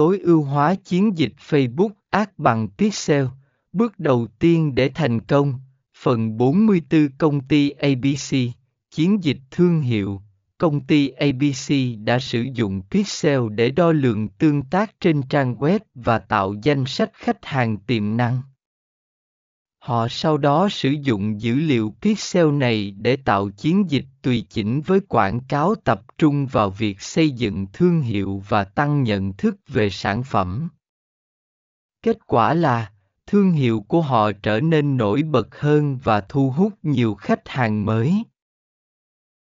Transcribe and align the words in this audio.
tối 0.00 0.18
ưu 0.18 0.42
hóa 0.42 0.74
chiến 0.74 1.18
dịch 1.18 1.32
Facebook 1.48 1.90
Ads 2.10 2.30
bằng 2.38 2.68
Pixel. 2.78 3.24
Bước 3.72 3.98
đầu 3.98 4.26
tiên 4.38 4.74
để 4.74 4.90
thành 4.94 5.20
công, 5.20 5.54
phần 5.96 6.36
44 6.36 7.08
công 7.18 7.40
ty 7.40 7.70
ABC, 7.70 8.36
chiến 8.90 9.24
dịch 9.24 9.36
thương 9.50 9.80
hiệu, 9.80 10.20
công 10.58 10.80
ty 10.80 11.08
ABC 11.08 11.74
đã 12.04 12.18
sử 12.18 12.46
dụng 12.54 12.82
Pixel 12.90 13.40
để 13.50 13.70
đo 13.70 13.92
lường 13.92 14.28
tương 14.28 14.62
tác 14.62 15.00
trên 15.00 15.22
trang 15.22 15.54
web 15.54 15.78
và 15.94 16.18
tạo 16.18 16.54
danh 16.62 16.84
sách 16.86 17.10
khách 17.14 17.44
hàng 17.44 17.76
tiềm 17.76 18.16
năng. 18.16 18.40
Họ 19.80 20.08
sau 20.10 20.38
đó 20.38 20.68
sử 20.70 20.90
dụng 20.90 21.40
dữ 21.40 21.54
liệu 21.54 21.94
pixel 22.02 22.52
này 22.52 22.90
để 22.90 23.16
tạo 23.16 23.50
chiến 23.50 23.90
dịch 23.90 24.04
tùy 24.22 24.46
chỉnh 24.50 24.80
với 24.80 25.00
quảng 25.00 25.40
cáo 25.48 25.74
tập 25.74 26.02
trung 26.18 26.46
vào 26.46 26.70
việc 26.70 27.00
xây 27.00 27.30
dựng 27.30 27.66
thương 27.72 28.00
hiệu 28.00 28.42
và 28.48 28.64
tăng 28.64 29.02
nhận 29.02 29.32
thức 29.32 29.56
về 29.68 29.90
sản 29.90 30.22
phẩm. 30.22 30.68
Kết 32.02 32.26
quả 32.26 32.54
là, 32.54 32.92
thương 33.26 33.52
hiệu 33.52 33.84
của 33.88 34.00
họ 34.00 34.32
trở 34.32 34.60
nên 34.60 34.96
nổi 34.96 35.22
bật 35.22 35.58
hơn 35.60 35.98
và 36.04 36.20
thu 36.20 36.50
hút 36.50 36.72
nhiều 36.82 37.14
khách 37.14 37.48
hàng 37.48 37.84
mới. 37.84 38.22